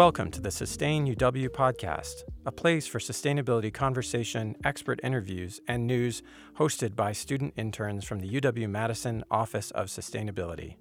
[0.00, 6.22] Welcome to the Sustain UW podcast, a place for sustainability conversation, expert interviews, and news
[6.58, 10.76] hosted by student interns from the UW Madison Office of Sustainability.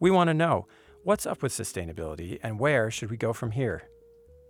[0.00, 0.66] We want to know
[1.04, 3.82] what's up with sustainability and where should we go from here?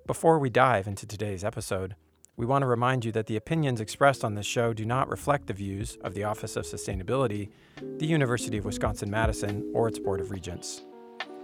[0.06, 1.96] Before we dive into today's episode,
[2.36, 5.48] we want to remind you that the opinions expressed on this show do not reflect
[5.48, 7.50] the views of the Office of Sustainability,
[7.98, 10.84] the University of Wisconsin Madison, or its Board of Regents.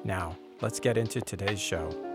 [0.04, 2.11] Now, let's get into today's show.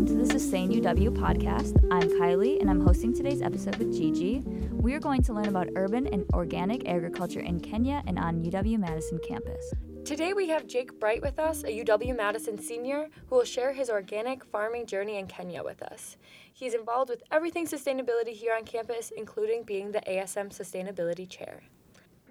[0.00, 1.76] Welcome to the Sustain UW podcast.
[1.92, 4.38] I'm Kylie and I'm hosting today's episode with Gigi.
[4.72, 8.78] We are going to learn about urban and organic agriculture in Kenya and on UW
[8.78, 9.74] Madison campus.
[10.06, 13.90] Today we have Jake Breit with us, a UW Madison senior, who will share his
[13.90, 16.16] organic farming journey in Kenya with us.
[16.50, 21.60] He's involved with everything sustainability here on campus, including being the ASM Sustainability Chair.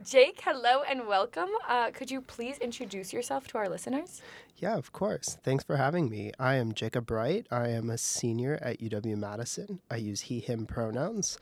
[0.10, 1.50] Jake, hello and welcome.
[1.68, 4.24] Uh, could you please introduce yourself to our listeners?
[4.58, 5.38] Yeah, of course.
[5.44, 6.32] Thanks for having me.
[6.40, 7.46] I am Jacob Breit.
[7.52, 9.82] I am a senior at UW Madison.
[9.92, 11.38] I use he, him pronouns.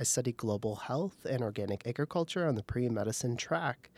[0.00, 3.90] I study global health and organic agriculture on the pre medicine track.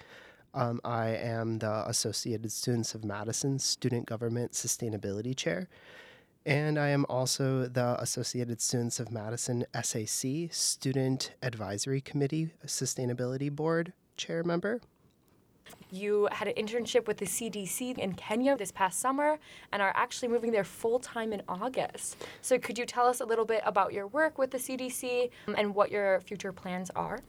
[0.53, 5.69] Um, I am the Associated Students of Madison Student Government Sustainability Chair.
[6.45, 13.93] And I am also the Associated Students of Madison SAC Student Advisory Committee Sustainability Board
[14.19, 14.81] Chair member.
[15.91, 19.39] You had an internship with the CDC in Kenya this past summer
[19.73, 22.17] and are actually moving there full time in August.
[22.43, 25.75] So, could you tell us a little bit about your work with the CDC and
[25.75, 27.21] what your future plans are?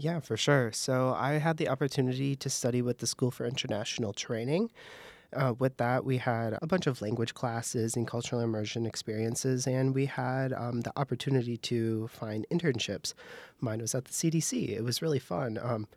[0.00, 0.70] Yeah, for sure.
[0.70, 4.70] So I had the opportunity to study with the School for International Training.
[5.32, 9.94] Uh, with that, we had a bunch of language classes and cultural immersion experiences, and
[9.94, 13.12] we had um, the opportunity to find internships.
[13.60, 14.70] Mine was at the CDC.
[14.70, 15.58] It was really fun.
[15.60, 15.88] Um,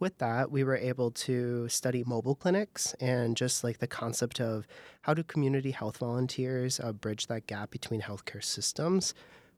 [0.00, 4.66] with that, we were able to study mobile clinics and just like the concept of
[5.02, 9.14] how do community health volunteers uh, bridge that gap between healthcare systems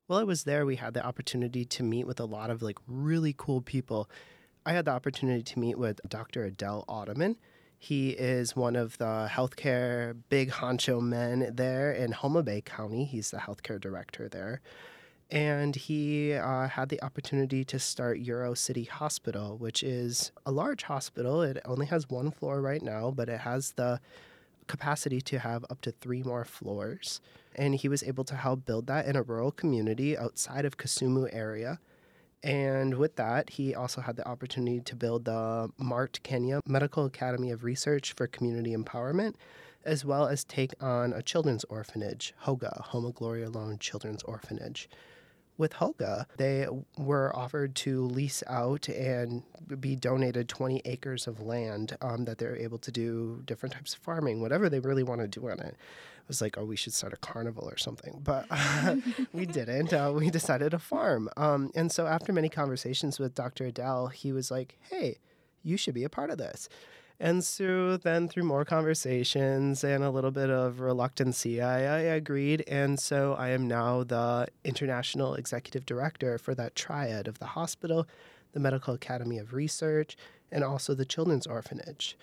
[0.06, 2.76] while I was there, we had the opportunity to meet with a lot of like
[2.86, 4.10] really cool people.
[4.66, 6.44] I had the opportunity to meet with Dr.
[6.44, 7.36] Adele Ottoman.
[7.78, 13.04] He is one of the healthcare big honcho men there in Homa Bay County.
[13.04, 14.60] He's the healthcare director there.
[15.32, 20.84] And he uh, had the opportunity to start Euro City Hospital, which is a large
[20.84, 21.42] hospital.
[21.42, 23.98] It only has one floor right now, but it has the
[24.68, 27.20] capacity to have up to three more floors
[27.54, 31.28] and he was able to help build that in a rural community outside of Kisumu
[31.32, 31.78] area.
[32.42, 37.50] And with that, he also had the opportunity to build the MART Kenya Medical Academy
[37.50, 39.34] of Research for Community Empowerment,
[39.84, 44.88] as well as take on a children's orphanage, HOGA, Homa Gloria Alone Children's Orphanage.
[45.62, 46.66] With HOGA, they
[46.98, 49.44] were offered to lease out and
[49.78, 54.00] be donated 20 acres of land um, that they're able to do different types of
[54.00, 56.94] farming, whatever they really want to do on it It was like, oh, we should
[56.94, 58.20] start a carnival or something.
[58.24, 58.96] But uh,
[59.32, 59.92] we didn't.
[59.92, 61.28] Uh, we decided to farm.
[61.36, 63.66] Um, and so after many conversations with Dr.
[63.66, 65.18] Adel, he was like, hey,
[65.62, 66.68] you should be a part of this.
[67.22, 72.64] And so then through more conversations and a little bit of reluctancy, I, I, agreed.
[72.66, 78.08] And so I am now the international executive director for that triad of the hospital,
[78.54, 80.16] the Medical Academy of Research,
[80.50, 82.18] and also the Children's Orphanage.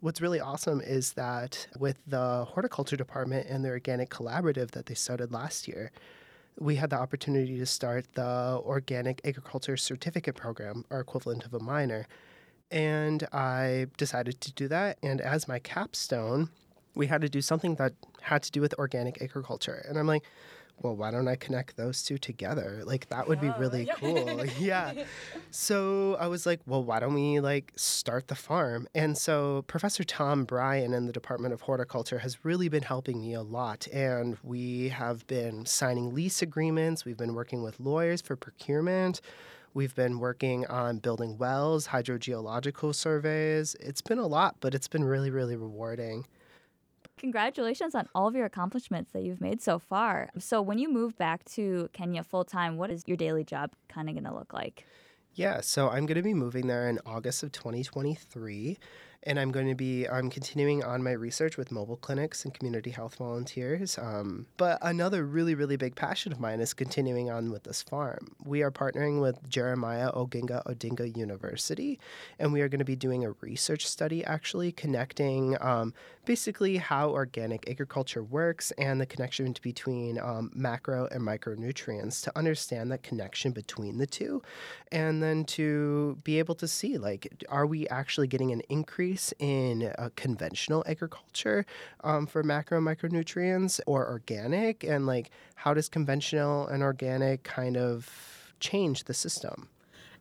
[0.00, 4.94] What's really awesome is that with the horticulture department and the organic collaborative that they
[4.94, 5.92] started last year,
[6.58, 11.60] we had the opportunity to start the organic agriculture certificate program, or equivalent of a
[11.60, 12.06] minor.
[12.70, 14.98] And I decided to do that.
[15.02, 16.50] And as my capstone,
[16.94, 19.84] we had to do something that had to do with organic agriculture.
[19.88, 20.22] And I'm like,
[20.82, 22.82] well, why don't I connect those two together?
[22.84, 24.44] Like that would be oh, really cool.
[24.58, 24.92] yeah.
[25.50, 28.88] So I was like, well, why don't we like start the farm?
[28.94, 33.34] And so Professor Tom Bryan in the Department of Horticulture has really been helping me
[33.34, 33.86] a lot.
[33.92, 37.04] And we have been signing lease agreements.
[37.04, 39.20] We've been working with lawyers for procurement.
[39.72, 43.76] We've been working on building wells, hydrogeological surveys.
[43.78, 46.26] It's been a lot, but it's been really, really rewarding.
[47.18, 50.30] Congratulations on all of your accomplishments that you've made so far.
[50.38, 54.08] So, when you move back to Kenya full time, what is your daily job kind
[54.08, 54.86] of going to look like?
[55.34, 58.78] Yeah, so I'm going to be moving there in August of 2023
[59.24, 62.90] and I'm going to be I'm continuing on my research with mobile clinics and community
[62.90, 63.98] health volunteers.
[63.98, 68.34] Um, but another really really big passion of mine is continuing on with this farm.
[68.44, 71.98] We are partnering with Jaramogi Oginga Odinga University,
[72.38, 75.92] and we are going to be doing a research study actually connecting um,
[76.24, 82.90] basically how organic agriculture works and the connection between um, macro and micronutrients to understand
[82.90, 84.40] that connection between the two,
[84.92, 89.34] and then to be able to see like are we actually getting an increase increase
[89.38, 91.66] in uh, conventional agriculture
[92.04, 94.84] um, for macro and micronutrients or organic?
[94.84, 99.68] And like, how does conventional and organic kind of change the system?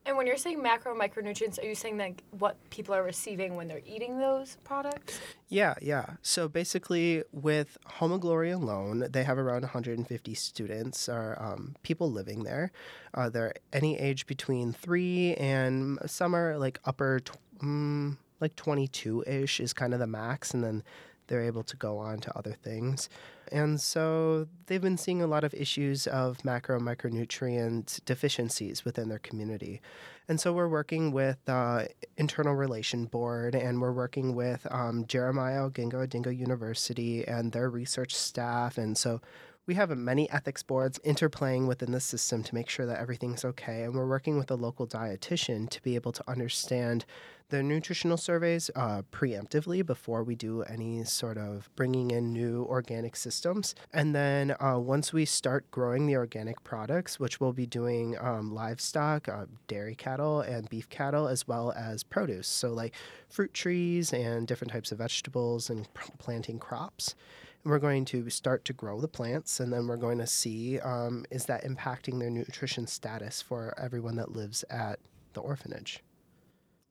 [0.06, 3.56] And when you're saying macro and micronutrients, are you saying like what people are receiving
[3.56, 5.20] when they're eating those products?
[5.50, 6.16] Yeah, yeah.
[6.22, 12.12] So basically, with Home of Glory alone, they have around 150 students or um, people
[12.12, 12.72] living there.
[13.14, 19.24] Uh, they're any age between three and some are like upper, tw- mm, like 22
[19.28, 20.84] ish is kind of the max, and then
[21.30, 23.08] they're able to go on to other things.
[23.52, 29.20] And so they've been seeing a lot of issues of macro micronutrient deficiencies within their
[29.20, 29.82] community.
[30.28, 31.86] And so we're working with the uh,
[32.18, 38.16] Internal Relation Board and we're working with um, Jaramogi Oginga Odinga University and their research
[38.16, 38.78] staff.
[38.78, 39.22] And so
[39.66, 43.84] we have many ethics boards interplaying within the system to make sure that everything's okay.
[43.84, 47.06] And we're working with a local dietitian to be able to understand
[47.50, 53.16] the nutritional surveys uh, preemptively before we do any sort of bringing in new organic
[53.16, 53.76] systems.
[53.92, 58.54] And then uh, once we start growing the organic products, which we'll be doing um,
[58.54, 62.48] livestock, uh, dairy cattle, and beef cattle, as well as produce.
[62.48, 62.94] So, like
[63.28, 65.88] fruit trees and different types of vegetables and
[66.20, 67.16] planting crops.
[67.66, 71.26] We're going to start to grow the plants, and then we're going to see um,
[71.30, 75.00] is that impacting their nutrition status for everyone that lives at
[75.34, 76.02] the orphanage.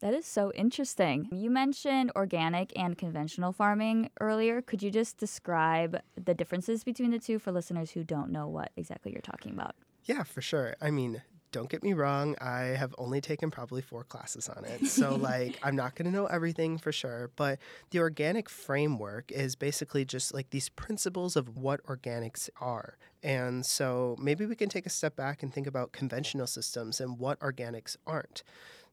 [0.01, 1.29] That is so interesting.
[1.33, 4.63] You mentioned organic and conventional farming earlier.
[4.63, 8.71] Could you just describe the differences between the two for listeners who don't know what
[8.77, 9.75] exactly you're talking about?
[10.05, 10.77] Yeah, for sure.
[10.81, 14.87] I mean, don't get me wrong, I have only taken probably four classes on it.
[14.87, 17.31] So, like, I'm not going to know everything for sure.
[17.37, 17.59] But
[17.91, 22.99] the organic framework is basically just like these principles of what organics are.
[23.23, 27.19] And so, maybe we can take a step back and think about conventional systems and
[27.19, 28.43] what organics aren't.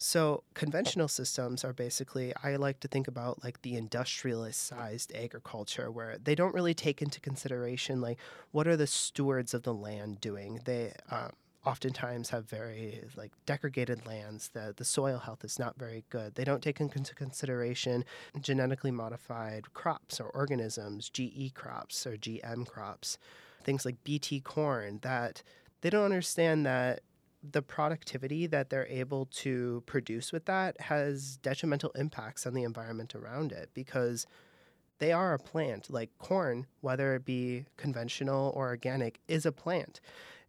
[0.07, 5.89] So, conventional systems are basically, I like to think about like the industrialist sized agriculture
[5.89, 8.19] where they don't really take into consideration like
[8.51, 10.59] what are the stewards of the land doing.
[10.63, 11.31] They um,
[11.65, 14.49] oftentimes have very like degraded lands.
[14.49, 16.35] The, the soil health is not very good.
[16.35, 18.05] They don't take into consideration
[18.39, 23.17] genetically modified crops or organisms, GE crops or GM crops,
[23.63, 25.41] things like BT corn that
[25.81, 27.01] they don't understand that
[27.51, 33.15] the productivity that they're able to produce with that has detrimental impacts on the environment
[33.15, 34.25] around it because
[34.99, 35.89] they are a plant.
[35.89, 39.99] Like corn, whether it be conventional or organic, is a plant.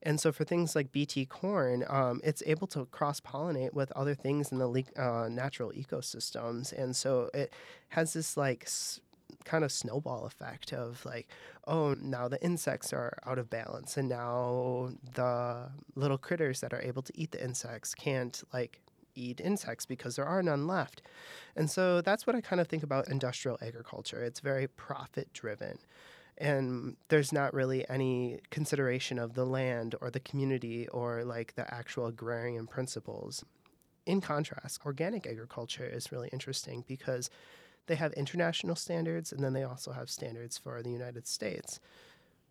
[0.02, 4.14] And so for things like BT corn, um, it's able to cross pollinate with other
[4.14, 6.72] things in the le- uh, natural ecosystems.
[6.72, 7.52] And so it
[7.88, 9.00] has this like s-
[9.46, 11.28] kind of snowball effect of like,
[11.66, 16.82] oh, now the insects are out of balance, and now the little critters that are
[16.82, 18.80] able to eat the insects can't like
[19.14, 21.00] eat insects because there are none left.
[21.56, 24.22] And so that's what I kind of think about industrial agriculture.
[24.22, 25.78] It's very profit driven.
[26.38, 31.72] And there's not really any consideration of the land or the community or like the
[31.72, 33.42] actual agrarian principles.
[34.04, 37.30] In contrast, organic agriculture is really interesting because
[37.86, 41.80] they have international standards and then they also have standards for the United States.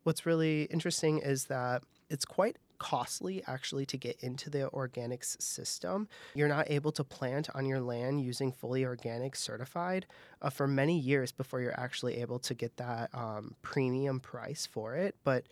[0.04, 6.08] What's really interesting is that it's quite costly actually to get into the organics system.
[6.34, 10.06] You're not able to plant on your land using fully organic certified
[10.42, 14.96] uh, for many years before you're actually able to get that um, premium price for
[14.96, 15.16] it.
[15.24, 15.46] But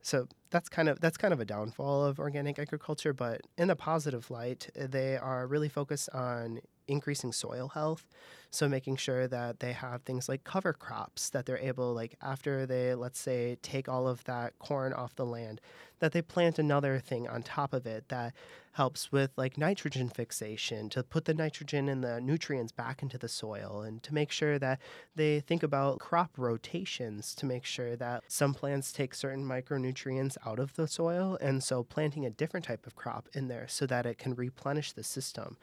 [0.00, 3.12] so that's kind of that's kind of a downfall of organic agriculture.
[3.12, 8.06] But in the positive light, they are really focused on increasing soil health.
[8.50, 12.66] So making sure that they have things like cover crops that they're able, like after
[12.66, 15.60] they, let's say, take all of that corn off the land,
[15.98, 18.32] that they plant another thing on top of it that
[18.74, 23.28] helps with like nitrogen fixation to put the nitrogen and the nutrients back into the
[23.28, 24.80] soil and to make sure that
[25.14, 30.58] they think about crop rotations to make sure that some plants take certain micronutrients out
[30.58, 34.06] of the soil and so planting a different type of crop in there so that
[34.06, 35.56] it can replenish the system.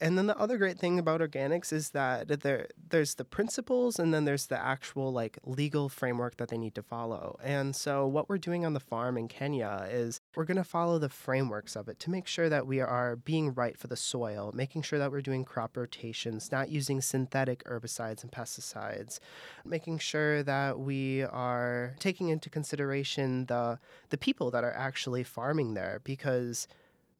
[0.00, 4.12] And then the other great thing about organics is that there there's the principles and
[4.12, 7.38] then there's the actual like legal framework that they need to follow.
[7.42, 10.98] And so what we're doing on the farm in Kenya is we're going to follow
[10.98, 14.52] the frameworks of it to make sure that we are being right for the soil,
[14.54, 19.18] making sure that we're doing crop rotations, not using synthetic herbicides and pesticides,
[19.64, 23.78] making sure that we are taking into consideration the
[24.10, 26.66] the people that are actually farming there because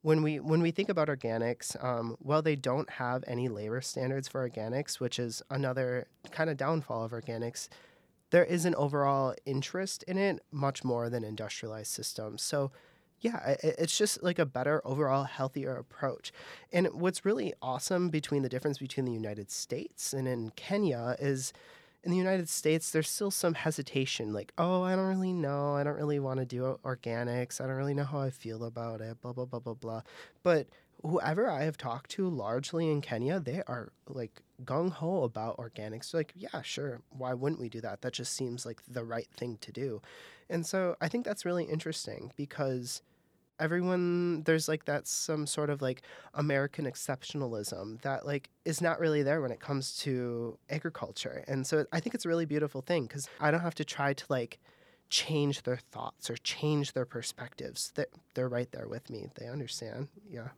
[0.02, 4.28] when we when we think about organics, um, well, they don't have any labor standards
[4.28, 7.68] for organics, which is another kind of downfall of organics.
[8.30, 12.42] There is an overall interest in it much more than industrialized systems.
[12.42, 12.70] So
[13.20, 16.32] yeah, it's just like a better overall healthier approach.
[16.72, 21.52] And what's really awesome between the difference between the United States and in Kenya is
[22.02, 25.76] in the United States, there's still some hesitation like, oh, I don't really know.
[25.76, 27.60] I don't really want to do organics.
[27.60, 30.02] I don't really know how I feel about it, blah, blah, blah, blah, blah.
[30.42, 30.68] But
[31.02, 36.10] whoever I have talked to largely in Kenya, they are like gung ho about organics.
[36.10, 37.02] They're like, yeah, sure.
[37.10, 38.00] Why wouldn't we do that?
[38.00, 40.00] That just seems like the right thing to do.
[40.48, 43.02] And so I think that's really interesting because
[43.60, 46.02] everyone there's like that some sort of like
[46.34, 51.44] American exceptionalism that like is not really there when it comes to agriculture.
[51.46, 54.14] And so I think it's a really beautiful thing because I don't have to try
[54.14, 54.58] to like
[55.10, 57.92] change their thoughts or change their perspectives.
[58.34, 59.28] They're right there with me.
[59.34, 60.08] They understand.
[60.28, 60.48] Yeah.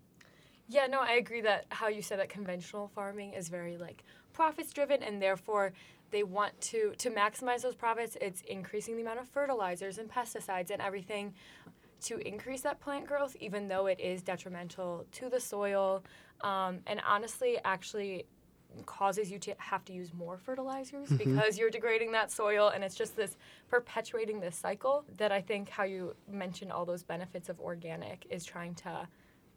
[0.68, 4.72] Yeah, no, I agree that how you said that conventional farming is very like profits
[4.72, 5.72] driven and therefore
[6.10, 10.70] they want to to maximize those profits it's increasing the amount of fertilizers and pesticides
[10.70, 11.34] and everything
[12.04, 16.04] to increase that plant growth, even though it is detrimental to the soil.
[16.42, 18.26] Um, and honestly, actually
[18.86, 21.16] causes you to have to use more fertilizers mm-hmm.
[21.16, 23.36] because you're degrading that soil and it's just this
[23.68, 28.44] perpetuating this cycle that I think how you mentioned all those benefits of organic is
[28.44, 29.06] trying to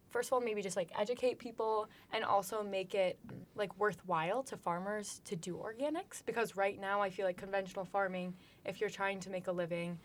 [0.09, 3.17] first of all maybe just like educate people and also make it
[3.55, 8.33] like worthwhile to farmers to do organics because right now I feel like conventional farming
[8.65, 9.97] if you're trying to make a living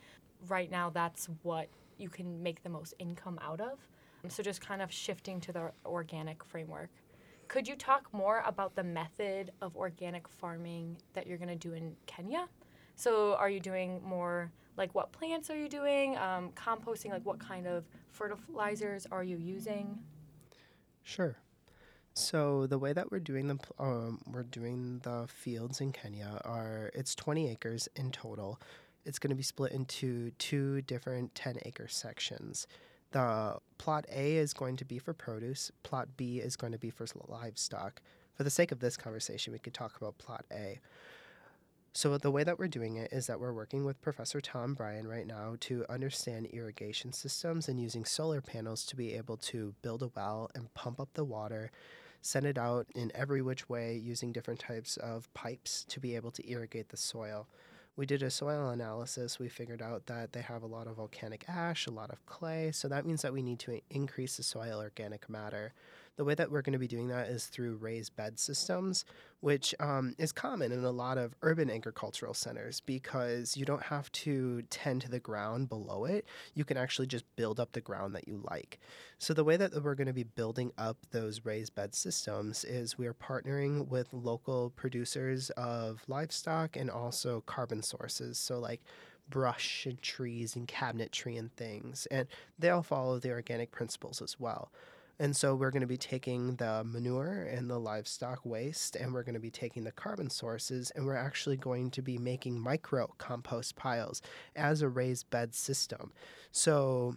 [0.49, 1.68] right now that's what
[2.00, 3.78] you can make the most income out of.
[4.28, 6.90] So just kind of shifting to the organic framework.
[7.49, 11.73] Could you talk more about the method of organic farming that you're going to do
[11.73, 12.49] in Kenya?
[12.97, 16.16] So are you doing more like what plants are you doing?
[16.19, 19.99] Um, composting, like what kind of fertilizers are you using?
[21.02, 21.37] Sure.
[22.14, 26.90] So the way that we're doing the um, we're doing the fields in Kenya are
[26.95, 28.61] it's 20 acres in total
[29.04, 32.66] it's going to be split into two different 10 acre sections.
[33.12, 36.90] The plot A is going to be for produce, plot B is going to be
[36.90, 38.00] for livestock.
[38.35, 40.78] For the sake of this conversation, we could talk about plot A.
[41.92, 45.09] So, the way that we're doing it is that we're working with Professor Tom Bryan
[45.09, 50.02] right now to understand irrigation systems and using solar panels to be able to build
[50.04, 51.73] a well and pump up the water,
[52.23, 56.30] send it out in every which way using different types of pipes to be able
[56.30, 57.49] to irrigate the soil
[58.00, 59.38] we did a soil analysis.
[59.38, 62.73] We figured out that they have a lot of volcanic ash, a lot of clay.
[62.73, 65.75] So that means that we need to increase the soil organic matter.
[66.17, 69.05] The way that we're going to be doing that is through raised bed systems,
[69.40, 74.12] which um, is common in a lot of urban agricultural centers because you don't have
[74.12, 76.26] to tend to the ground below it.
[76.55, 78.79] You can actually just build up the ground that you like.
[79.19, 82.99] So, the way that we're going to be building up those raised bed systems is
[82.99, 88.38] we are partnering with local producers of livestock and also carbon sources.
[88.38, 88.83] So, like
[89.31, 92.07] brush and trees and cabinetry and things.
[92.11, 92.26] And
[92.59, 94.71] they all follow the organic principles as well.
[95.21, 99.23] And so we're going to be taking the manure and the livestock waste, and we're
[99.23, 103.07] going to be taking the carbon sources, and we're actually going to be making micro
[103.19, 104.23] compost piles
[104.57, 106.11] as a raised bed system.
[106.53, 107.17] So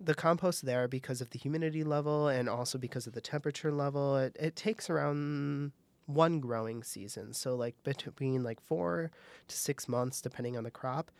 [0.00, 4.16] the compost there, because of the humidity level and also because of the temperature level,
[4.18, 5.72] it, it takes around
[6.06, 7.32] one growing season.
[7.32, 9.10] So like between like four
[9.48, 11.10] to six months, depending on the crop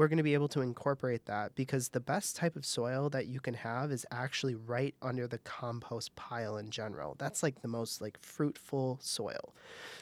[0.00, 3.26] we're going to be able to incorporate that because the best type of soil that
[3.26, 7.16] you can have is actually right under the compost pile in general.
[7.18, 9.54] That's like the most like fruitful soil.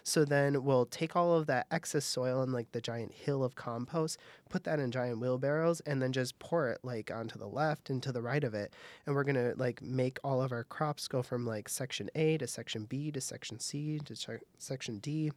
[0.05, 3.57] So then we'll take all of that excess soil and like the giant hill of
[3.57, 7.91] compost, put that in giant wheelbarrows and then just pour it like onto the left
[7.91, 8.73] and to the right of it.
[9.05, 12.39] And we're going to like make all of our crops go from like section A
[12.39, 15.33] to section B to section C to section D.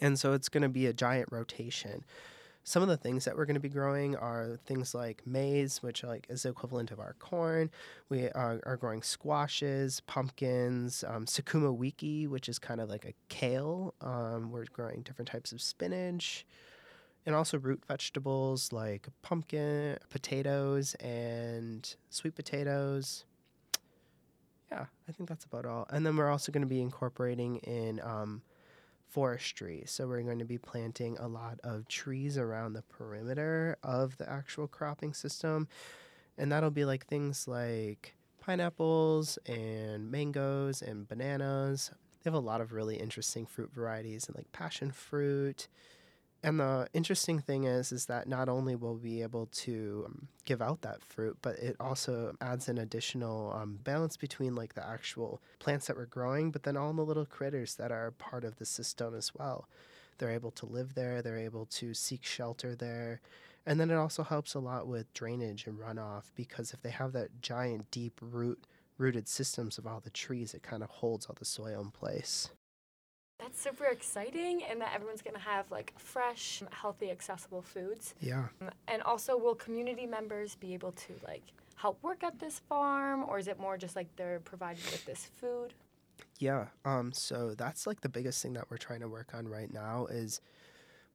[0.00, 2.04] And so it's going to be a giant rotation
[2.64, 6.04] some of the things that we're going to be growing are things like maize, which
[6.04, 7.70] like is the equivalent of our corn.
[8.10, 13.14] We are, are growing squashes, pumpkins, um, sukuma wiki, which is kind of like a
[13.28, 13.94] kale.
[14.02, 16.44] Um, we're growing different types of spinach,
[17.24, 23.24] and also root vegetables like pumpkin, potatoes, and sweet potatoes.
[24.70, 25.86] Yeah, I think that's about all.
[25.90, 28.42] And then we're also going to be incorporating in um,
[29.08, 29.84] forestry.
[29.86, 34.28] So we're going to be planting a lot of trees around the perimeter of the
[34.28, 35.68] actual cropping system.
[36.36, 41.90] And that'll be like things like pineapples and mangoes and bananas.
[42.22, 45.68] They have a lot of really interesting fruit varieties and like passion fruit
[46.42, 50.28] and the interesting thing is is that not only will we be able to um,
[50.44, 54.86] give out that fruit but it also adds an additional um, balance between like the
[54.86, 58.56] actual plants that we're growing but then all the little critters that are part of
[58.56, 59.68] the system as well
[60.18, 63.20] they're able to live there they're able to seek shelter there
[63.66, 67.12] And then it also helps a lot with drainage and runoff because if they have
[67.12, 68.64] that giant deep root
[68.96, 72.50] rooted systems of all the trees, it kind of holds all the soil in place.
[73.38, 78.14] That's super exciting, and that everyone's gonna have like fresh, healthy, accessible foods.
[78.20, 78.46] Yeah.
[78.88, 81.42] And also, will community members be able to like
[81.76, 85.30] help work at this farm, or is it more just like they're provided with this
[85.40, 85.72] food?
[86.38, 86.66] Yeah.
[86.84, 90.06] Um, so that's like the biggest thing that we're trying to work on right now
[90.06, 90.40] is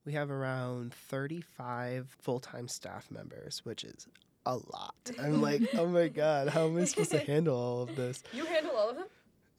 [0.06, 4.08] we have around 35 full-time staff members, which is
[4.46, 4.96] a lot.
[5.22, 8.24] I'm like, oh my God, how am I supposed to handle all of this?
[8.34, 9.08] You handle all of them?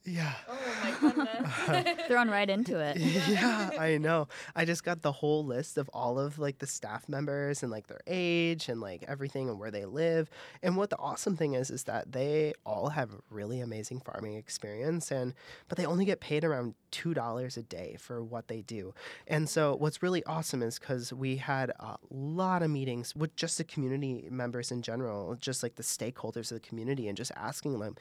[0.07, 0.33] Yeah.
[0.47, 1.97] Oh my goodness.
[2.07, 2.97] Thrown right into it.
[3.27, 4.27] yeah, I know.
[4.55, 7.87] I just got the whole list of all of like the staff members and like
[7.87, 10.29] their age and like everything and where they live.
[10.61, 15.11] And what the awesome thing is is that they all have really amazing farming experience
[15.11, 15.33] and
[15.69, 18.93] but they only get paid around $2 a day for what they do.
[19.27, 23.57] And so what's really awesome is cuz we had a lot of meetings with just
[23.57, 27.79] the community members in general, just like the stakeholders of the community and just asking
[27.79, 27.95] them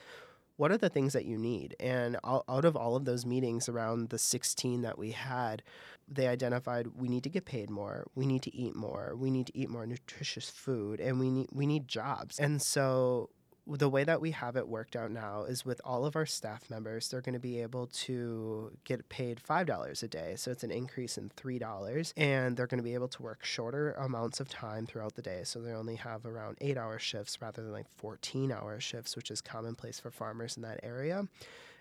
[0.56, 1.74] what are the things that you need?
[1.80, 5.62] And out of all of those meetings, around the 16 that we had,
[6.08, 9.46] they identified we need to get paid more, we need to eat more, we need
[9.48, 12.38] to eat more nutritious food, and we need we need jobs.
[12.38, 13.30] And so
[13.66, 16.68] the way that we have it worked out now is with all of our staff
[16.68, 20.34] members, they're going to be able to get paid $5 a day.
[20.36, 22.12] So it's an increase in $3.
[22.16, 25.42] And they're going to be able to work shorter amounts of time throughout the day.
[25.44, 29.30] So they only have around eight hour shifts rather than like 14 hour shifts, which
[29.30, 31.26] is commonplace for farmers in that area.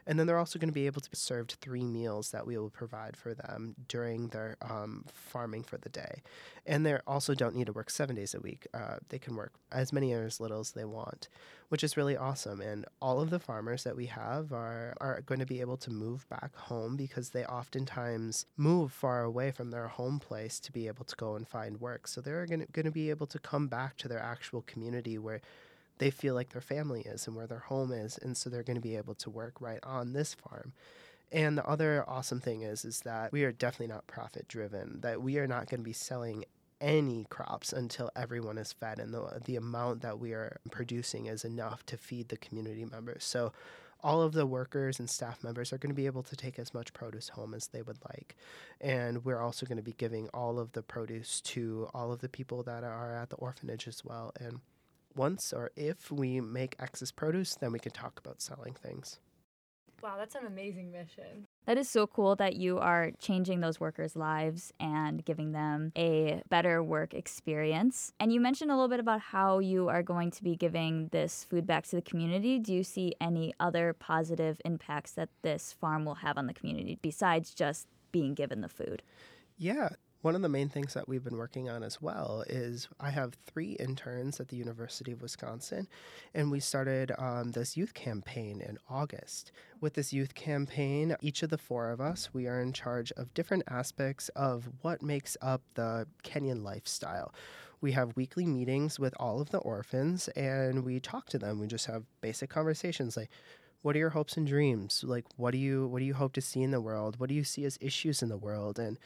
[0.05, 2.57] And then they're also going to be able to be served three meals that we
[2.57, 6.21] will provide for them during their um, farming for the day.
[6.65, 8.67] And they also don't need to work seven days a week.
[8.73, 11.27] Uh, they can work as many or as little as they want,
[11.69, 12.61] which is really awesome.
[12.61, 15.91] And all of the farmers that we have are, are going to be able to
[15.91, 20.87] move back home because they oftentimes move far away from their home place to be
[20.87, 22.07] able to go and find work.
[22.07, 25.41] So they're going to be able to come back to their actual community where
[26.03, 28.75] they feel like their family is and where their home is and so they're going
[28.75, 30.73] to be able to work right on this farm
[31.31, 35.21] and the other awesome thing is is that we are definitely not profit driven that
[35.21, 36.43] we are not going to be selling
[36.81, 41.45] any crops until everyone is fed and the, the amount that we are producing is
[41.45, 43.53] enough to feed the community members so
[44.03, 46.73] all of the workers and staff members are going to be able to take as
[46.73, 48.35] much produce home as they would like.
[48.81, 52.27] And we're also going to be giving all of the produce to all of the
[52.27, 54.33] people that are at the orphanage as well.
[54.37, 54.59] And
[55.15, 59.19] once or if we make excess produce, then we can talk about selling things.
[60.03, 61.47] Wow, that's an amazing mission.
[61.65, 66.41] That is so cool that you are changing those workers' lives and giving them a
[66.49, 68.11] better work experience.
[68.19, 71.45] And you mentioned a little bit about how you are going to be giving this
[71.45, 72.59] food back to the community.
[72.59, 76.99] Do you see any other positive impacts that this farm will have on the community
[77.01, 79.03] besides just being given the food?
[79.57, 79.89] Yeah,
[80.23, 83.35] one of the main things that we've been working on as well is I have
[83.45, 85.85] three interns at the University of Wisconsin,
[86.33, 89.51] and we started um, this youth campaign in August.
[89.81, 93.33] With this youth campaign, each of the four of us, we are in charge of
[93.33, 97.33] different aspects of what makes up the Kenyan lifestyle.
[97.81, 101.59] We have weekly meetings with all of the orphans, and we talk to them.
[101.59, 103.29] We just have basic conversations like,
[103.81, 106.39] what are your hopes and dreams like what do you what do you hope to
[106.39, 108.97] see in the world what do you see as issues in the world and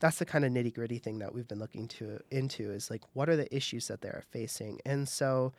[0.00, 3.02] that's the kind of nitty gritty thing that we've been looking to into is like
[3.14, 4.80] what are the issues that they're facing?
[4.84, 5.52] And so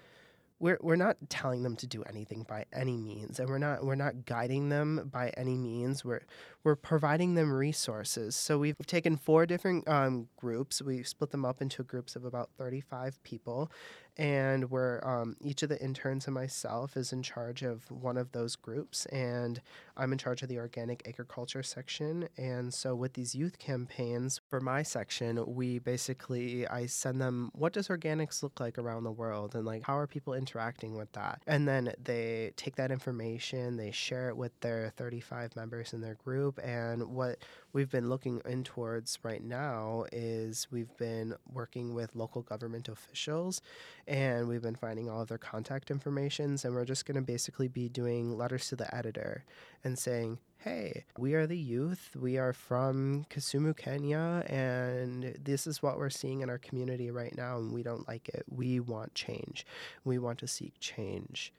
[0.59, 3.95] we're, we're not telling them to do anything by any means and we're not we're
[3.95, 6.03] not guiding them by any means.
[6.03, 6.21] We're
[6.63, 8.35] we're providing them resources.
[8.35, 10.81] So we've taken four different um, groups.
[10.81, 13.71] We split them up into groups of about 35 people
[14.19, 18.33] and we're um, each of the interns and myself is in charge of one of
[18.33, 19.61] those groups and
[19.95, 24.59] i'm in charge of the organic agriculture section and so with these youth campaigns for
[24.59, 29.55] my section we basically i send them what does organics look like around the world?
[29.55, 31.41] and like how are people interacting with that?
[31.47, 36.15] and then they take that information they share it with their 35 members in their
[36.15, 37.39] group and what
[37.73, 43.61] we've been looking in towards right now is we've been working with local government officials
[44.07, 47.67] and we've been finding all of their contact informations and we're just going to basically
[47.67, 49.43] be doing letters to the editor
[49.83, 52.09] and saying hey we are the youth.
[52.19, 57.35] We are from kisumu kenya and this is what we're seeing in our community right
[57.35, 58.43] now and we don't like it.
[58.49, 59.65] We want change.
[60.03, 61.53] We want to seek change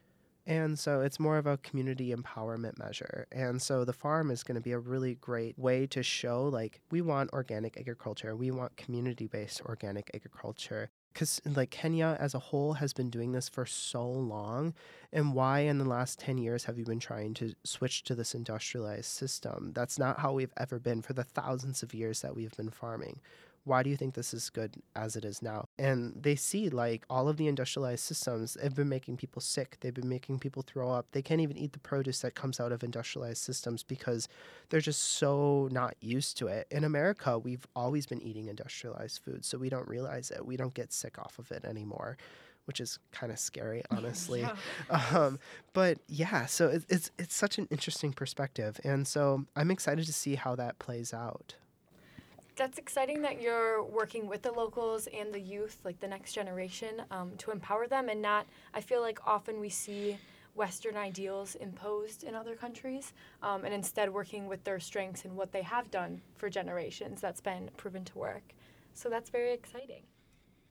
[0.51, 3.25] and so it's more of a community empowerment measure.
[3.31, 6.81] And so the farm is going to be a really great way to show like
[6.91, 10.89] we want organic agriculture, we want community based organic agriculture.
[11.13, 14.73] Because like Kenya as a whole has been doing this for so long,
[15.13, 18.33] and why in the last 10 years have you been trying to switch to this
[18.35, 19.71] industrialized system?
[19.73, 23.21] That's not how we've ever been for the thousands of years that we've been farming.
[23.63, 25.67] Why do you think this is good as it is now?
[25.77, 29.77] And they see like all of the industrialized systems have been making people sick.
[29.79, 31.07] They've been making people throw up.
[31.11, 34.27] They can't even eat the produce that comes out of industrialized systems because
[34.69, 36.67] they're just so not used to it.
[36.71, 40.45] In America, we've always been eating industrialized food, so we don't realize it.
[40.45, 42.17] We don't get sick off of it anymore
[42.65, 44.41] which is kind of scary, honestly.
[44.41, 44.55] yeah.
[45.11, 45.39] um,
[45.73, 50.13] but yeah, so it, it's it's such an interesting perspective, and so I'm excited to
[50.13, 51.55] see how that plays out
[52.61, 57.01] that's exciting that you're working with the locals and the youth, like the next generation,
[57.09, 58.45] um, to empower them and not.
[58.71, 60.15] I feel like often we see
[60.53, 65.51] Western ideals imposed in other countries, um, and instead working with their strengths and what
[65.51, 68.53] they have done for generations that's been proven to work.
[68.93, 70.03] So that's very exciting.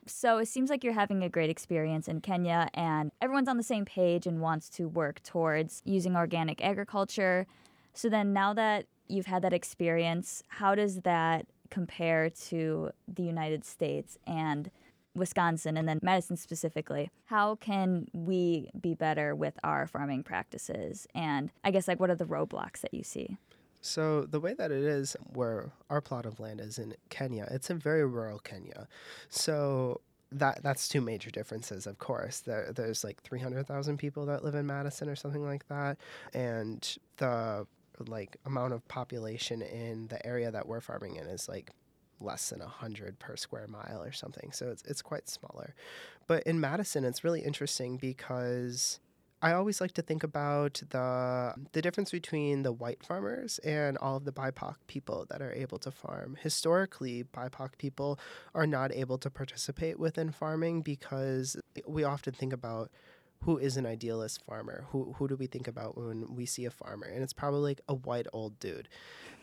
[0.07, 3.64] So it seems like you're having a great experience in Kenya, and everyone's on the
[3.64, 7.48] same page and wants to work towards using organic agriculture.
[7.94, 13.64] So then, now that you've had that experience, how does that compare to the United
[13.64, 14.70] States and
[15.14, 17.11] Wisconsin and then Madison specifically.
[17.26, 21.06] How can we be better with our farming practices?
[21.14, 23.37] And I guess, like, what are the roadblocks that you see?
[23.80, 27.70] So the way that it is where our plot of land is in Kenya, it's
[27.70, 28.87] in very rural Kenya.
[29.30, 30.00] So
[30.33, 32.40] that that's two major differences, of course.
[32.40, 35.96] There, there's like 300,000 people that live in Madison or something like that,
[36.35, 37.66] and the
[38.08, 41.70] like amount of population in the area that we're farming in is like
[42.20, 44.52] less than 100 per square mile or something.
[44.52, 45.74] So it's, it's quite smaller.
[46.26, 49.00] But in Madison, it's really interesting because
[49.42, 54.16] I always like to think about the the difference between the white farmers and all
[54.16, 56.36] of the BIPOC people that are able to farm.
[56.42, 58.18] Historically, BIPOC people
[58.54, 62.90] are not able to participate within farming because we often think about
[63.44, 64.85] who is an idealist farmer?
[64.90, 67.07] Who who do we think about when we see a farmer?
[67.07, 68.88] And it's probably like a white old dude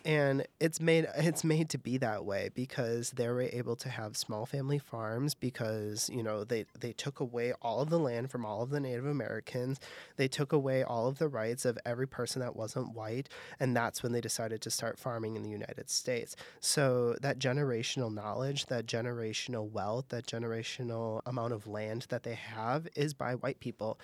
[0.07, 4.15] and it's made it's made to be that way because they were able to have
[4.15, 8.45] small family farms because you know they they took away all of the land from
[8.45, 9.81] all of the Native Americans.
[10.15, 13.27] They took away all of the rights of every person that wasn't white
[13.59, 16.37] and that's when they decided to start farming in the United States.
[16.61, 22.87] So that generational knowledge that generational wealth that generational amount of land that they have
[22.95, 23.99] is by white people.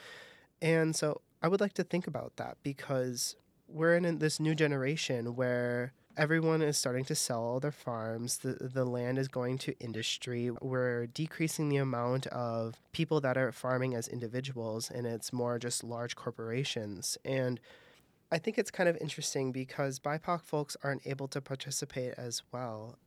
[0.62, 3.38] And so I would like to think about that because
[3.68, 8.40] we're in this new generation where everyone is starting to sell their farms.
[8.40, 10.52] The, the land is going to industry.
[10.62, 15.84] We're decreasing the amount of people that are farming as individuals, and it's more just
[15.84, 17.18] large corporations.
[17.26, 17.60] And
[18.32, 22.98] I think it's kind of interesting because BIPOC folks aren't able to participate as well.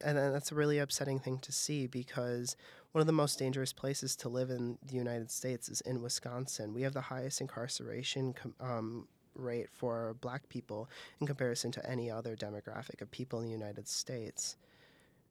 [0.00, 2.54] And that's a really upsetting thing to see because
[2.92, 6.72] one of the most dangerous places to live in the United States is in Wisconsin.
[6.72, 10.88] We have the highest incarceration um, rate for black people
[11.20, 14.56] in comparison to any other demographic of people in the United States.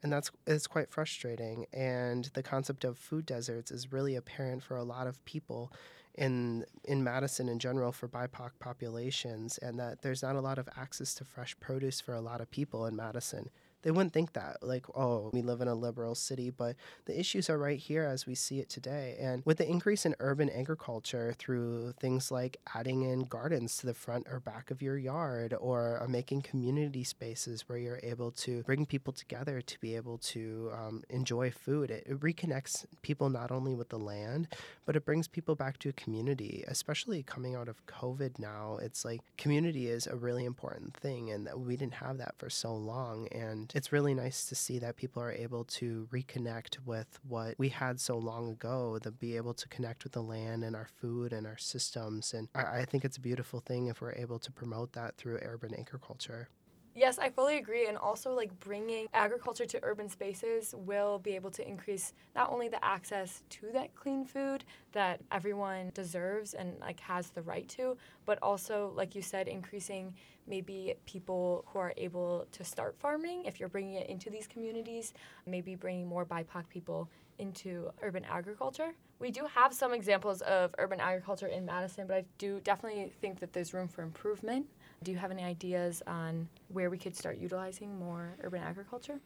[0.04, 1.66] And that's it's quite frustrating.
[1.74, 5.72] And the concept of food deserts is really apparent for a lot of people
[6.16, 10.70] in in Madison in general for BIPOC populations, and that there's not a lot of
[10.78, 13.50] access to fresh produce for a lot of people in Madison
[13.84, 17.50] they wouldn't think that like oh we live in a liberal city but the issues
[17.50, 19.18] are right here as we see it today.
[19.20, 23.94] And with the increase in urban agriculture through things like adding in gardens to the
[23.94, 28.64] front or back of your yard or uh, making community spaces where you're able to
[28.64, 33.52] bring people together to be able to um, enjoy food it, it reconnects people not
[33.52, 34.48] only with the land
[34.86, 38.78] but it brings people back to a community especially coming out of covid now.
[38.82, 42.50] It's like community is a really important thing and that we didn't have that for
[42.50, 43.28] so long.
[43.32, 47.70] And it's really nice to see that people are able to reconnect with what we
[47.70, 51.34] had so long ago, to be able to connect with the land and our food
[51.34, 52.34] and our systems.
[52.34, 55.40] And I, I think it's a beautiful thing if we're able to promote that through
[55.42, 56.50] urban agriculture.
[56.98, 57.86] Yes, I fully agree.
[57.88, 62.70] And also, like bringing agriculture to urban spaces will be able to increase not only
[62.70, 67.98] the access to that clean food that everyone deserves and like has the right to,
[68.26, 70.12] but also, like you said, increasing
[70.48, 73.46] maybe people who are able to start farming.
[73.46, 75.14] If you're bringing it into these communities,
[75.46, 78.96] maybe bringing more BIPOC people into urban agriculture.
[79.20, 83.40] We do have some examples of urban agriculture in Madison, but I do definitely think
[83.42, 84.66] that there's room for improvement.
[85.04, 89.20] Do you have any ideas on where we could start utilizing more urban agriculture?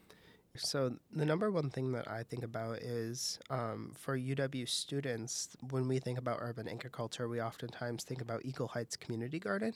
[0.58, 5.88] So, the number one thing that I think about is um, for UW students, when
[5.88, 9.74] we think about urban agriculture, we oftentimes think about Eagle Heights Community Garden.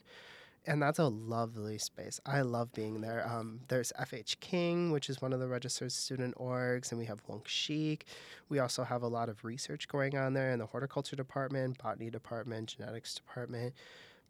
[0.67, 2.19] And that's a lovely space.
[2.25, 3.25] I love being there.
[3.27, 7.21] Um, there's FH King, which is one of the registered student orgs, and we have
[7.27, 8.05] Wunk Sheek.
[8.49, 12.09] We also have a lot of research going on there in the horticulture department, botany
[12.09, 13.75] department, genetics department.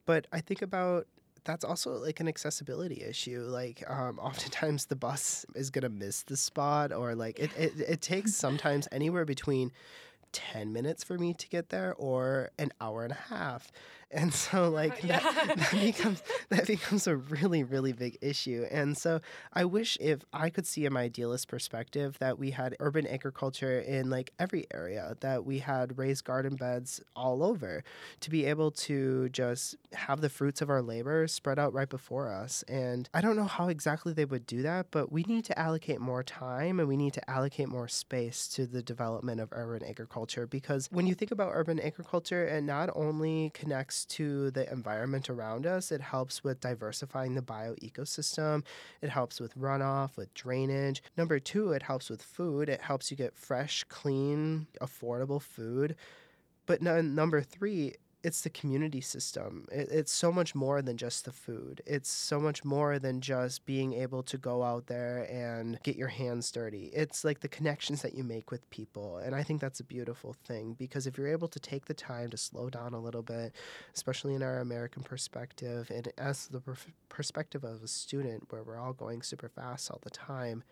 [0.06, 1.08] But I think about
[1.46, 3.42] that's also like an accessibility issue.
[3.48, 8.02] Like, um, oftentimes the bus is gonna miss the spot, or like it, it, it
[8.02, 9.72] takes sometimes anywhere between
[10.34, 13.72] 10 minutes for me to get there or an hour and a half
[14.12, 15.20] and so like Yeah.
[15.20, 19.20] that, that becomes that becomes a really really big issue and so
[19.54, 24.10] i wish if i could see an idealist perspective that we had urban agriculture in
[24.10, 27.84] like every area that we had raised garden beds all over
[28.20, 32.32] to be able to just have the fruits of our labor spread out right before
[32.32, 35.58] us and i don't know how exactly they would do that but we need to
[35.58, 39.84] allocate more time and we need to allocate more space to the development of urban
[39.88, 45.30] agriculture because when you think about urban agriculture it not only connects to the environment
[45.30, 45.92] around us.
[45.92, 48.64] It helps with diversifying the bioecosystem.
[49.02, 51.02] It helps with runoff with drainage.
[51.16, 52.68] Number two it helps with food.
[52.68, 55.96] It helps you get fresh clean affordable food.
[56.66, 57.94] But number three
[58.26, 59.68] it's the community system.
[59.72, 61.84] It, it's so much more than just the food.
[61.86, 66.08] It's so much more than just being able to go out there and get your
[66.08, 66.90] hands dirty.
[66.92, 69.18] It's like the connections that you make with people.
[69.18, 72.32] And I think that's a beautiful thing because if you're able to take the time
[72.32, 73.54] to slow down a little bit,
[73.94, 76.78] especially in our American perspective, and as the per-
[77.10, 80.64] perspective of a student where we're all going super fast all the time,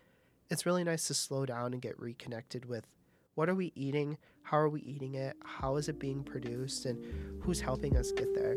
[0.49, 2.87] it's really nice to slow down and get reconnected with
[3.35, 4.17] what are we eating?
[4.43, 5.35] How are we eating it?
[5.43, 6.85] How is it being produced?
[6.85, 7.03] And
[7.41, 8.55] who's helping us get there?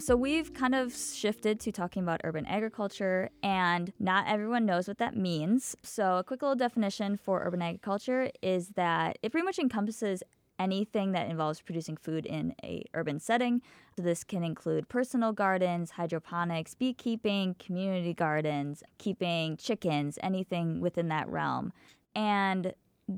[0.00, 4.98] So we've kind of shifted to talking about urban agriculture, and not everyone knows what
[4.98, 5.76] that means.
[5.84, 10.24] So a quick little definition for urban agriculture is that it pretty much encompasses
[10.60, 13.62] anything that involves producing food in a urban setting.
[13.96, 21.28] So this can include personal gardens, hydroponics, beekeeping, community gardens, keeping chickens, anything within that
[21.28, 21.72] realm.
[22.14, 22.74] And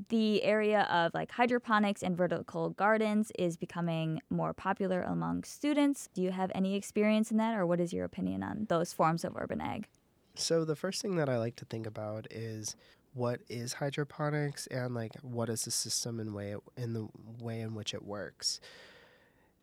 [0.09, 6.09] the area of like hydroponics and vertical gardens is becoming more popular among students.
[6.15, 9.23] Do you have any experience in that, or what is your opinion on those forms
[9.23, 9.87] of urban ag?
[10.35, 12.75] So the first thing that I like to think about is
[13.13, 17.07] what is hydroponics and like what is the system and way in the
[17.39, 18.59] way in which it works.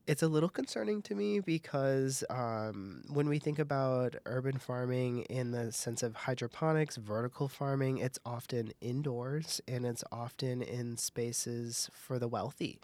[0.06, 5.52] It's a little concerning to me because um, when we think about urban farming in
[5.52, 12.18] the sense of hydroponics, vertical farming, it's often indoors and it's often in spaces for
[12.18, 12.80] the wealthy.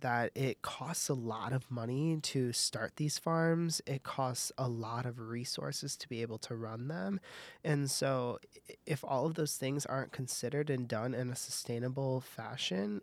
[0.00, 5.06] That it costs a lot of money to start these farms, it costs a lot
[5.06, 7.20] of resources to be able to run them.
[7.62, 8.40] And so,
[8.84, 13.00] if all of those things aren't considered and done in a sustainable fashion,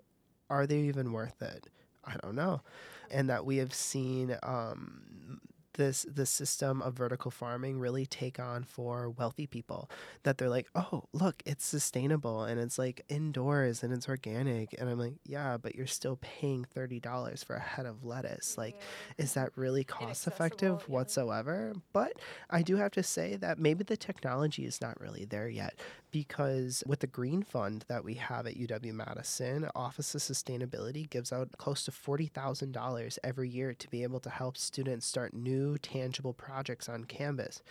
[0.50, 1.70] are they even worth it?
[2.06, 2.62] I don't know.
[3.10, 5.42] And that we have seen um,
[5.74, 9.90] this the system of vertical farming really take on for wealthy people.
[10.24, 14.76] That they're like, oh, look, it's sustainable and it's like indoors and it's organic.
[14.80, 18.58] And I'm like, yeah, but you're still paying thirty dollars for a head of lettuce.
[18.58, 18.80] Like,
[19.18, 20.94] is that really cost effective yeah.
[20.94, 21.74] whatsoever?
[21.94, 22.14] But
[22.50, 25.80] I do have to say that maybe the technology is not really there yet
[26.12, 31.32] because with the green fund that we have at UW Madison, Office of Sustainability gives
[31.32, 36.34] out close to $40,000 every year to be able to help students start new tangible
[36.34, 37.62] projects on campus.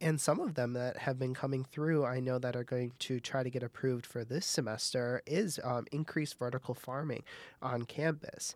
[0.00, 3.20] And some of them that have been coming through, I know that are going to
[3.20, 7.22] try to get approved for this semester, is um, increased vertical farming
[7.60, 8.54] on campus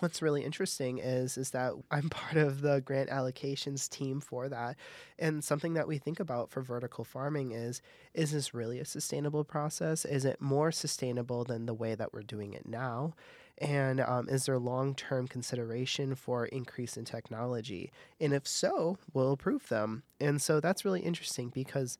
[0.00, 4.76] what's really interesting is is that I'm part of the grant allocations team for that.
[5.18, 7.80] And something that we think about for vertical farming is
[8.12, 10.04] is this really a sustainable process?
[10.04, 13.14] Is it more sustainable than the way that we're doing it now?
[13.58, 17.92] And um, is there long term consideration for increase in technology?
[18.20, 20.02] And if so, we'll approve them.
[20.20, 21.98] And so that's really interesting because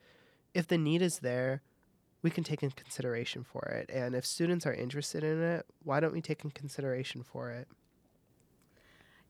[0.53, 1.63] if the need is there,
[2.23, 3.91] we can take in consideration for it.
[3.93, 7.69] And if students are interested in it, why don't we take in consideration for it?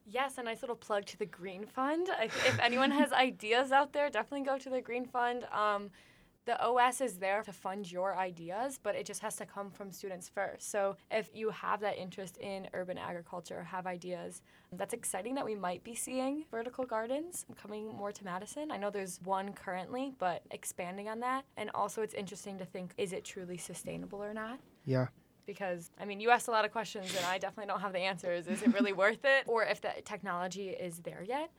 [0.07, 2.09] Yes, a nice little plug to the Green Fund.
[2.21, 5.45] If anyone has ideas out there, definitely go to the Green Fund.
[5.53, 5.91] Um,
[6.47, 9.91] the OS is there to fund your ideas, but it just has to come from
[9.91, 10.71] students first.
[10.71, 15.55] So if you have that interest in urban agriculture, have ideas, that's exciting that we
[15.55, 18.71] might be seeing vertical gardens coming more to Madison.
[18.71, 21.45] I know there's one currently, but expanding on that.
[21.57, 24.59] And also, it's interesting to think is it truly sustainable or not?
[24.85, 25.07] Yeah.
[25.47, 28.01] because I mean, you asked a lot of questions, and I definitely don't have the
[28.01, 28.47] answers.
[28.47, 31.51] Is it really worth it, or if the technology is there yet?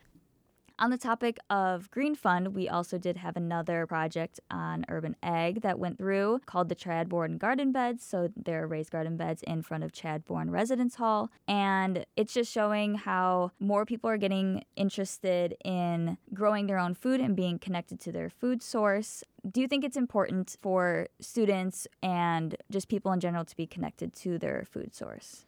[0.78, 5.62] On the topic of Green Fund, we also did have another project on urban ag
[5.62, 8.04] that went through called the Chadbourne Garden Beds.
[8.04, 11.32] So there are raised garden beds in front of Chadbourne Residence Hall.
[11.48, 17.22] And it's just showing how more people are getting interested in growing their own food
[17.22, 19.24] and being connected to their food source.
[19.50, 24.14] Do you think it's important for students and just people in general to be connected
[24.16, 25.46] to their food source?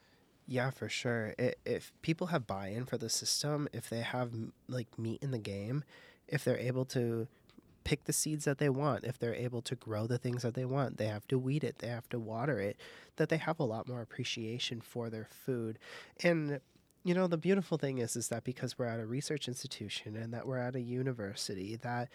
[0.48, 1.36] Yeah, for sure.
[1.38, 4.32] It, if people have buy-in for the system, if they have
[4.70, 5.84] like meat in the game,
[6.28, 7.28] if they're able to
[7.84, 10.66] pick the seeds that they want, if they're able to grow the things that they
[10.66, 12.78] want, they have to weed it, they have to water it,
[13.18, 15.80] that they have a lot more appreciation for their food.
[16.24, 16.62] And
[17.04, 20.34] you know, the beautiful thing is is that because we're at a research institution and
[20.34, 22.10] that we're at a university that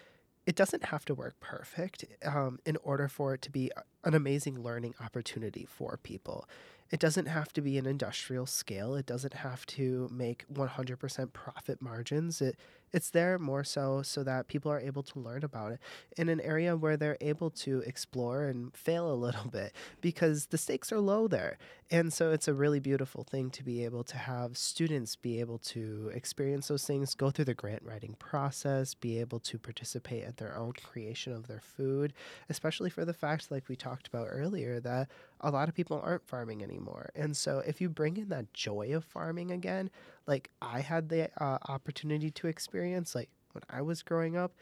[0.45, 3.71] it doesn't have to work perfect um, in order for it to be
[4.03, 6.47] an amazing learning opportunity for people.
[6.91, 8.95] It doesn't have to be an industrial scale.
[8.95, 12.41] It doesn't have to make 100% profit margins.
[12.41, 12.57] It
[12.93, 15.79] it's there more so so that people are able to learn about it
[16.15, 20.57] in an area where they're able to explore and fail a little bit because the
[20.57, 21.57] stakes are low there.
[21.89, 25.57] And so it's a really beautiful thing to be able to have students be able
[25.59, 30.37] to experience those things, go through the grant writing process, be able to participate at
[30.37, 32.13] their own creation of their food,
[32.49, 35.09] especially for the fact, like we talked about earlier, that
[35.41, 37.09] a lot of people aren't farming anymore.
[37.15, 39.89] And so if you bring in that joy of farming again,
[40.27, 44.53] like I had the uh, opportunity to experience, like when I was growing up,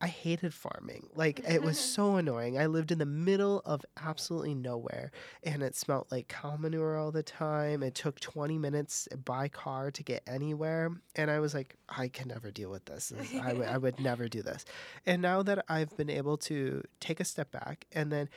[0.00, 1.06] I hated farming.
[1.14, 2.58] Like it was so annoying.
[2.58, 5.12] I lived in the middle of absolutely nowhere
[5.44, 7.84] and it smelled like cow manure all the time.
[7.84, 10.90] It took 20 minutes by car to get anywhere.
[11.14, 13.12] And I was like, I can never deal with this.
[13.40, 14.64] I, w- I would never do this.
[15.06, 18.28] And now that I've been able to take a step back and then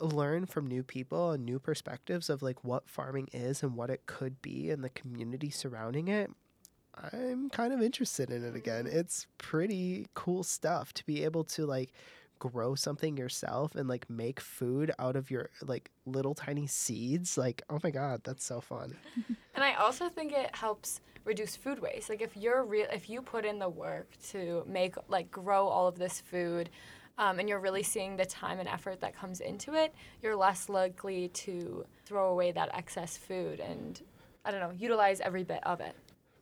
[0.00, 4.06] learn from new people and new perspectives of like what farming is and what it
[4.06, 6.30] could be and the community surrounding it,
[6.94, 8.84] I'm kind of interested in it again.
[8.84, 8.98] Mm-hmm.
[8.98, 11.92] It's pretty cool stuff to be able to like
[12.38, 17.36] grow something yourself and like make food out of your like little tiny seeds.
[17.36, 18.96] Like, oh my god, that's so fun.
[19.54, 22.08] and I also think it helps reduce food waste.
[22.08, 25.86] Like if you're real if you put in the work to make like grow all
[25.86, 26.70] of this food
[27.18, 30.68] um, and you're really seeing the time and effort that comes into it, you're less
[30.68, 34.00] likely to throw away that excess food and,
[34.44, 35.94] I don't know, utilize every bit of it.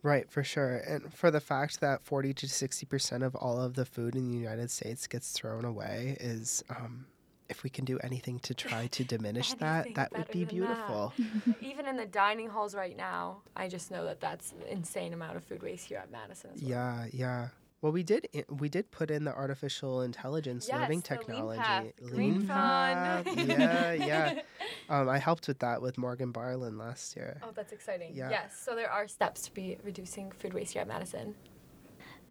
[0.03, 0.77] Right, for sure.
[0.87, 4.39] And for the fact that 40 to 60% of all of the food in the
[4.39, 7.07] United States gets thrown away is, um,
[7.49, 11.13] if we can do anything to try to diminish that, that would be beautiful.
[11.61, 15.37] Even in the dining halls right now, I just know that that's an insane amount
[15.39, 16.51] of food waste here at Madison.
[16.61, 16.71] Well.
[16.71, 17.49] Yeah, yeah.
[17.83, 21.93] Well, we did we did put in the artificial intelligence yes, learning technology.
[22.01, 23.27] Lean, Green Path.
[23.37, 24.41] yeah, yeah.
[24.89, 27.39] Um, I helped with that with Morgan Barlin last year.
[27.43, 28.15] Oh, that's exciting.
[28.15, 28.31] Yeah.
[28.31, 28.59] Yes.
[28.59, 31.35] So there are steps to be reducing food waste here at Madison.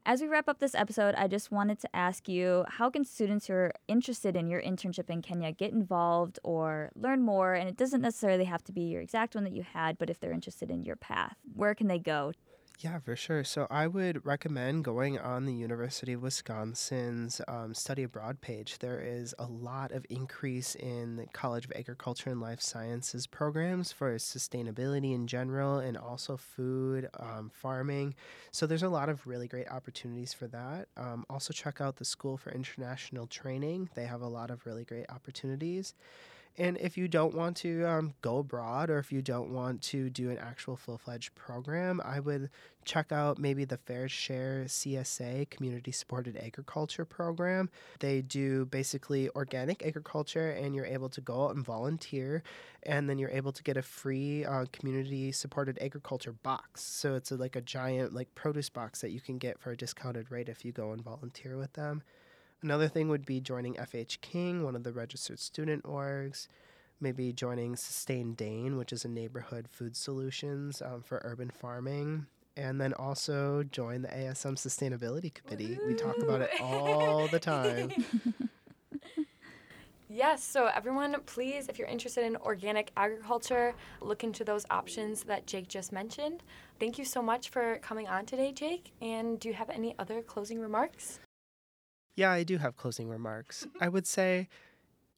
[0.08, 3.48] As we wrap up this episode, I just wanted to ask you how can students
[3.48, 7.56] who are interested in your internship in Kenya get involved or learn more?
[7.56, 10.20] And it doesn't necessarily have to be your exact one that you had, but if
[10.20, 12.34] they're interested in your path, where can they go
[12.80, 13.44] yeah, for sure.
[13.44, 18.80] So I would recommend going on the University of Wisconsin's um, study abroad page.
[18.80, 23.92] There is a lot of increase in the College of Agriculture and Life Sciences programs
[23.92, 28.16] for sustainability in general and also food, um, farming.
[28.52, 30.88] So there's a lot of really great opportunities for that.
[30.98, 34.84] Um, also, check out the School for International Training, they have a lot of really
[34.84, 35.94] great opportunities.
[36.58, 40.10] And if you don't want to um, go abroad or if you don't want to
[40.10, 42.50] do an actual full fledged program, I would
[42.86, 47.70] check out maybe the Fair Share CSA Community Supported Agriculture Program.
[48.00, 52.42] They do basically organic agriculture, and you're able to go out and volunteer,
[52.84, 56.82] and then you're able to get a free uh, community supported agriculture box.
[56.84, 59.78] So it's a, like a giant like produce box that you can get for a
[59.78, 62.02] discounted rate if you go and volunteer with them.
[62.66, 66.48] Another thing would be joining FH King, one of the registered student orgs.
[67.00, 72.26] Maybe joining Sustain Dane, which is a neighborhood food solutions um, for urban farming.
[72.58, 75.78] And then also join the ASM Sustainability Committee.
[75.80, 75.90] Woo!
[75.90, 77.92] We talk about it all the time.
[80.08, 85.46] Yes, so everyone, please, if you're interested in organic agriculture, look into those options that
[85.46, 86.42] Jake just mentioned.
[86.80, 88.94] Thank you so much for coming on today, Jake.
[89.02, 91.20] And do you have any other closing remarks?
[92.16, 93.68] Yeah, I do have closing remarks.
[93.82, 94.48] I would say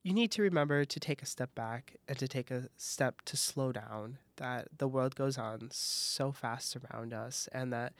[0.03, 3.37] you need to remember to take a step back and to take a step to
[3.37, 7.93] slow down, that the world goes on so fast around us, and that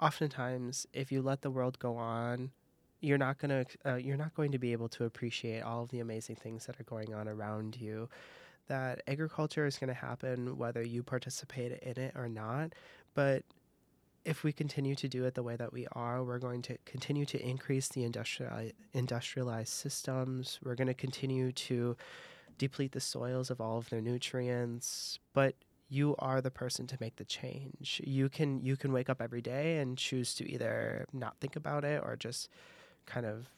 [0.00, 2.50] oftentimes if you let the world go on,
[3.00, 6.00] you're not gonna uh, you're not going to be able to appreciate all of the
[6.00, 8.08] amazing things that are going on around you.
[8.68, 12.74] That agriculture is going to happen whether you participate in it or not,
[13.14, 13.42] but
[14.28, 17.24] if we continue to do it the way that we are, we're going to continue
[17.24, 20.60] to increase the industrial, industrialized systems.
[20.62, 21.96] We're going to continue to
[22.58, 25.18] deplete the soils of all of their nutrients.
[25.32, 25.54] But
[25.88, 28.02] you are the person to make the change.
[28.04, 31.84] You can you can wake up every day and choose to either not think about
[31.84, 32.50] it or just
[33.06, 33.48] kind of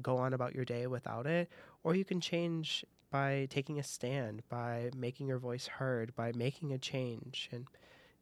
[0.00, 1.50] go on about your day without it,
[1.82, 6.72] or you can change by taking a stand, by making your voice heard, by making
[6.72, 7.50] a change.
[7.52, 7.66] And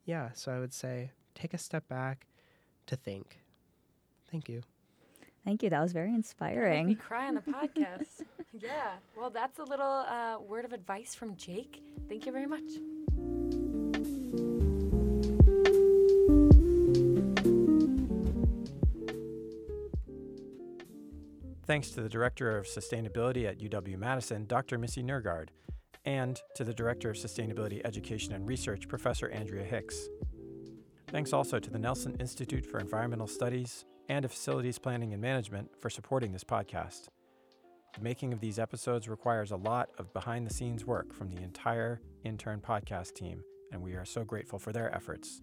[0.05, 2.27] yeah, so I would say take a step back
[2.87, 3.39] to think.
[4.31, 4.63] Thank you.
[5.45, 5.71] Thank you.
[5.71, 6.97] That was very Make me inspiring.
[6.97, 8.23] cry on the podcast.
[8.61, 8.93] yeah.
[9.17, 11.83] Well, that's a little uh, word of advice from Jake.
[12.09, 12.63] Thank you very much.
[21.65, 24.79] Thanks to the Director of Sustainability at UW Madison, Dr.
[24.79, 25.49] Missy Nergard,
[26.05, 30.09] and to the Director of Sustainability Education and Research, Professor Andrea Hicks.
[31.13, 35.69] Thanks also to the Nelson Institute for Environmental Studies and to Facilities Planning and Management
[35.79, 37.09] for supporting this podcast.
[37.95, 41.43] The making of these episodes requires a lot of behind the scenes work from the
[41.43, 43.43] entire intern podcast team,
[43.73, 45.43] and we are so grateful for their efforts.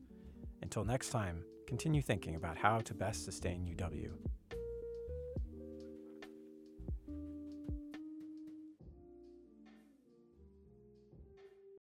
[0.63, 4.13] Until next time, continue thinking about how to best sustain UW.